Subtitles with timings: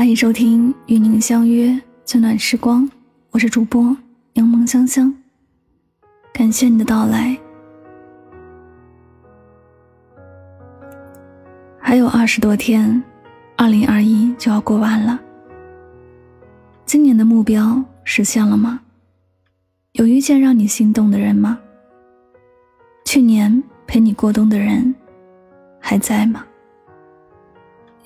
[0.00, 2.84] 欢迎收听《与您相约最暖时光》，
[3.32, 3.94] 我是主播
[4.32, 5.14] 柠檬香香。
[6.32, 7.38] 感谢你的到来。
[11.78, 13.04] 还有二十多天，
[13.58, 15.20] 二零二一就要过完了。
[16.86, 18.80] 今年的目标实现了吗？
[19.92, 21.58] 有遇见让你心动的人吗？
[23.04, 24.94] 去年陪你过冬的人
[25.78, 26.46] 还在吗？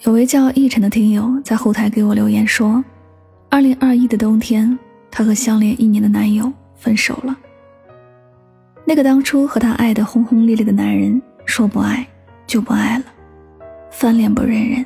[0.05, 2.85] 有位叫逸晨的听友在后台给我留言说
[3.49, 4.79] ：“二零二一的冬天，
[5.11, 7.35] 她和相恋一年的男友分手了。
[8.85, 12.07] 那个当初和她爱的轰轰烈烈的男人，说不爱
[12.47, 13.05] 就不爱了，
[13.91, 14.85] 翻脸不认人。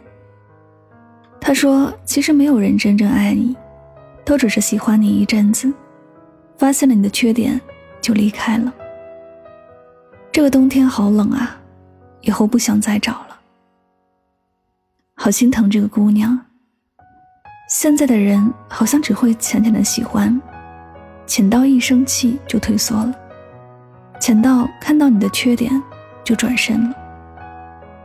[1.41, 3.57] 他说，其实没有人真正爱你，
[4.25, 5.73] 都只是喜欢你一阵子，
[6.57, 7.61] 发现了你的缺点
[8.01, 8.73] 就离开了。”
[10.31, 11.59] 这个冬天好冷啊，
[12.21, 13.28] 以后不想再找了。
[15.29, 16.41] 好心疼这个姑娘。
[17.69, 20.41] 现在的人好像只会浅浅的喜欢，
[21.27, 23.13] 浅到一生气就退缩了，
[24.19, 25.71] 浅到看到你的缺点
[26.25, 26.97] 就转身了，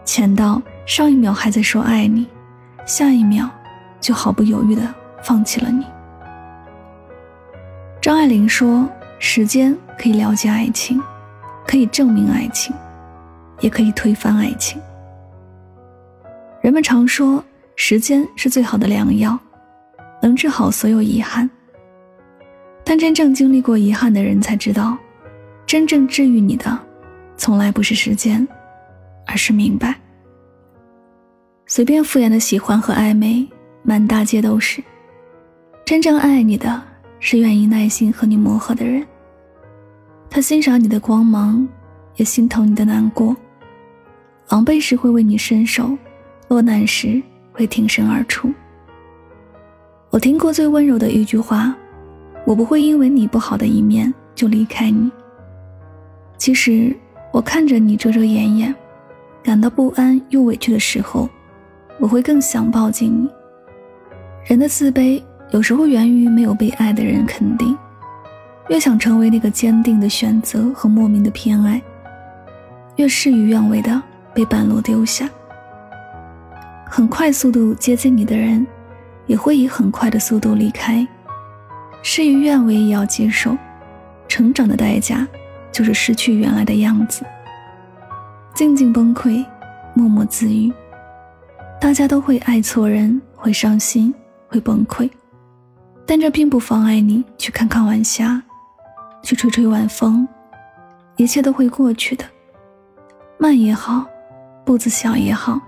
[0.04, 2.28] 浅到上一秒还在说爱你，
[2.86, 3.50] 下一秒
[4.02, 4.82] 就毫不犹豫的
[5.24, 5.86] 放弃了你。
[8.02, 8.86] 张爱玲说
[9.18, 11.02] ：“时间可以了解爱情。”
[11.66, 12.76] 可以证明爱情，
[13.62, 14.82] 也可以推翻爱情。
[16.64, 17.44] 人们常说，
[17.76, 19.38] 时间是最好的良药，
[20.22, 21.48] 能治好所有遗憾。
[22.86, 24.98] 但真正经历过遗憾的人才知道，
[25.66, 26.80] 真正治愈你的，
[27.36, 28.48] 从来不是时间，
[29.28, 29.94] 而是明白。
[31.66, 33.46] 随便敷衍的喜欢和暧昧，
[33.82, 34.82] 满大街都是；
[35.84, 36.82] 真正爱你的，
[37.20, 39.06] 是愿意耐心和你磨合的人。
[40.30, 41.68] 他欣赏你的光芒，
[42.16, 43.36] 也心疼你的难过。
[44.48, 45.98] 狼狈时会为你伸手，
[46.48, 48.52] 落难时会挺身而出。
[50.10, 51.76] 我听过最温柔的一句话
[52.46, 55.12] ：“我不会因为你不好的一面就离开你。”
[56.38, 56.96] 其实，
[57.32, 58.76] 我看着你遮遮掩掩，
[59.42, 61.30] 感到不安又委屈的时候，
[62.00, 63.30] 我会更想抱紧你。
[64.46, 67.76] 人的自卑有时候源于没有被爱的人肯定。
[68.70, 71.82] 越想成为那个坚定的选择和莫名的偏爱，
[72.96, 74.02] 越事与愿违的
[74.34, 75.30] 被半路丢下。
[76.96, 78.64] 很快速度接近你的人，
[79.26, 81.08] 也会以很快的速度离开。
[82.04, 83.58] 事与愿违也要接受，
[84.28, 85.28] 成长的代价
[85.72, 87.26] 就是失去原来的样子。
[88.54, 89.44] 静静崩溃，
[89.96, 90.72] 默默自愈。
[91.82, 94.14] 大家都会爱错人，会伤心，
[94.48, 95.10] 会崩溃，
[96.06, 98.40] 但这并不妨碍你去看看晚霞。
[99.24, 100.28] 去吹吹晚风，
[101.16, 102.24] 一切都会过去的。
[103.40, 104.06] 慢也好，
[104.64, 105.60] 步子小也好，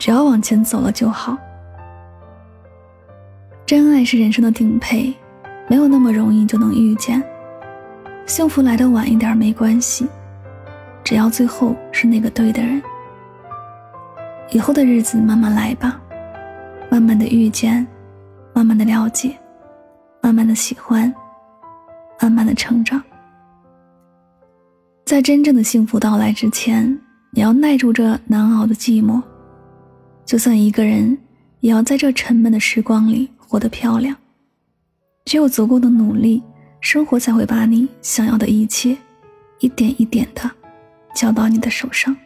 [0.00, 1.36] 只要往前走了就好。
[3.66, 5.14] 真爱是人生的顶配，
[5.68, 7.22] 没有那么容易就能遇见。
[8.26, 10.08] 幸福来的晚一点没关系，
[11.04, 12.82] 只要最后是那个对的人。
[14.50, 16.00] 以后的日子慢慢来吧，
[16.90, 17.86] 慢慢的遇见，
[18.54, 19.36] 慢慢的了解，
[20.22, 21.12] 慢慢的喜欢。
[22.22, 23.02] 慢慢的成长，
[25.06, 27.00] 在真正的幸福到来之前，
[27.30, 29.22] 你要耐住这难熬的寂寞。
[30.30, 31.18] 就算一个人，
[31.58, 34.16] 也要在这沉闷的时光里活得漂亮。
[35.24, 36.40] 只有足够的努力，
[36.80, 38.96] 生活才会把你想要的一切，
[39.58, 40.48] 一点一点的
[41.16, 42.16] 交到你的手上。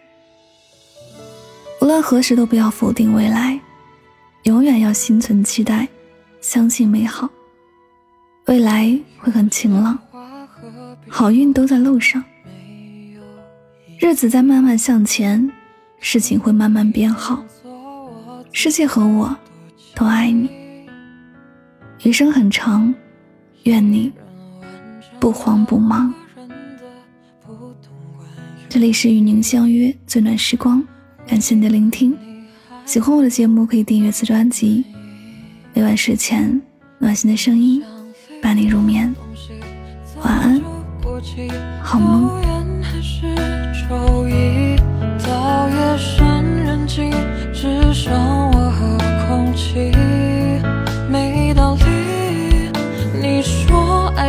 [1.81, 3.59] 无论何时，都不要否定未来，
[4.43, 5.89] 永远要心存期待，
[6.43, 7.27] 相信美好。
[8.49, 9.99] 未来会很晴朗，
[11.09, 12.23] 好运都在路上，
[13.99, 15.51] 日子在慢慢向前，
[16.01, 17.43] 事情会慢慢变好。
[18.57, 19.37] 世界和我
[19.97, 20.49] 都爱你，
[22.05, 22.95] 余生很长，
[23.65, 24.13] 愿你
[25.19, 26.15] 不慌不忙。
[28.69, 30.83] 这里是与您相约最暖时光，
[31.27, 32.17] 感谢你的聆听。
[32.87, 34.85] 喜欢我的节目可以订阅此专辑，
[35.75, 36.63] 每晚睡前
[37.01, 37.83] 暖心的声音。
[38.41, 39.13] 伴你入眠，
[40.23, 40.63] 晚安，
[41.83, 42.44] 好梦。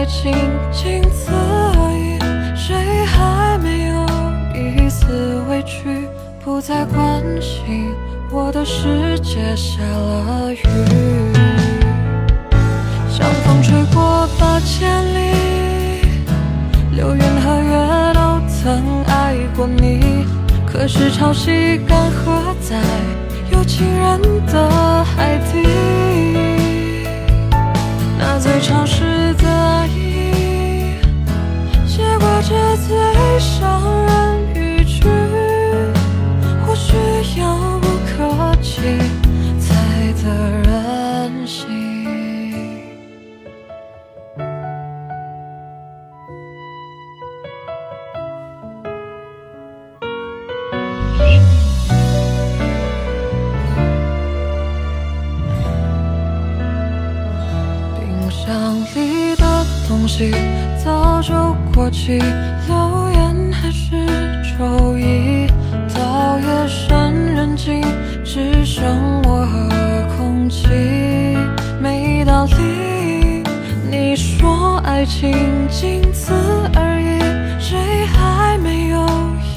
[0.05, 0.31] 说爱情
[0.71, 2.19] 仅此而已，
[2.55, 2.75] 谁
[3.05, 4.05] 还没有
[4.53, 6.07] 一丝委屈？
[6.43, 7.91] 不再关心，
[8.31, 10.59] 我的世界下了雨。
[13.09, 16.07] 像风吹过八千里，
[16.91, 20.27] 流云和月都曾爱过你。
[20.67, 22.79] 可是潮汐干涸在
[23.51, 25.65] 有情人的海底，
[59.87, 60.31] 东西
[60.83, 61.33] 早就
[61.73, 62.17] 过期，
[62.67, 63.91] 留言还是
[64.57, 65.47] 周一。
[65.93, 67.81] 到夜深人静，
[68.23, 70.67] 只剩我和空气，
[71.81, 73.43] 没道理。
[73.89, 75.31] 你说爱情
[75.69, 76.33] 仅此
[76.73, 77.19] 而已，
[77.59, 79.07] 谁还没有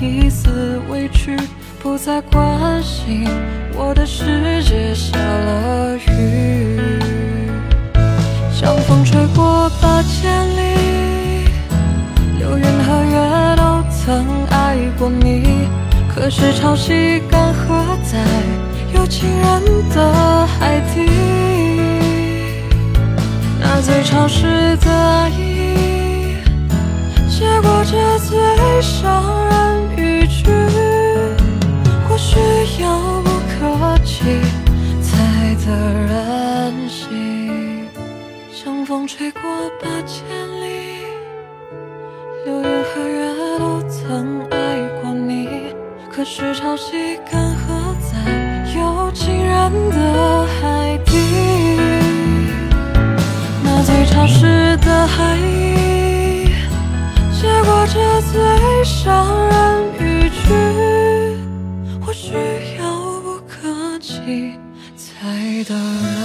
[0.00, 1.36] 一丝委屈？
[1.80, 3.26] 不再关心
[3.76, 6.17] 我的世界下了雨。
[10.20, 11.46] 千里，
[12.38, 13.16] 流云和月
[13.56, 15.68] 都曾爱过你。
[16.12, 18.18] 可是潮汐干涸在
[18.92, 19.62] 有情人
[19.94, 21.06] 的海底，
[23.60, 26.34] 那最潮湿的意，
[27.28, 28.36] 写过这最
[28.82, 30.50] 伤人语句。
[32.08, 32.36] 或许
[32.82, 34.24] 遥不可及
[35.00, 35.66] 才得
[36.08, 37.86] 人心。
[38.52, 39.40] 像风吹过
[40.08, 40.24] 千
[40.62, 41.04] 里，
[42.46, 44.56] 流云和月都曾爱
[45.02, 45.74] 过你。
[46.10, 48.10] 可是潮汐干涸在
[48.74, 51.12] 有情人的海底，
[53.62, 56.46] 那最潮湿的海意，
[57.30, 59.54] 写过这最伤人
[60.00, 60.38] 语句。
[62.00, 62.32] 或许
[62.80, 64.58] 遥不可及
[64.96, 66.17] 才得。